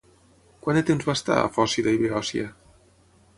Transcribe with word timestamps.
Quant 0.63 0.79
de 0.79 0.81
temps 0.87 1.05
va 1.09 1.15
estar 1.19 1.37
a 1.41 1.51
Fòcida 1.59 1.95
i 1.99 2.01
Beòcia? 2.05 2.47